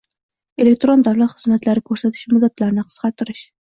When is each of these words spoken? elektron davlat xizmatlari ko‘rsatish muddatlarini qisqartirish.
elektron 0.63 1.03
davlat 1.09 1.35
xizmatlari 1.35 1.85
ko‘rsatish 1.91 2.25
muddatlarini 2.35 2.87
qisqartirish. 2.89 3.45